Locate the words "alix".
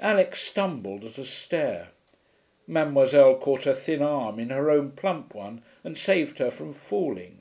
0.00-0.40